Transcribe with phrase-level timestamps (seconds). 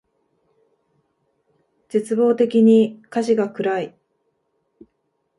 [1.89, 3.95] 絶望的に歌詞が暗い